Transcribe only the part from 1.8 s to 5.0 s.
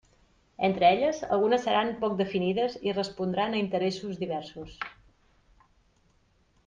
poc definides i respondran a interessos diversos.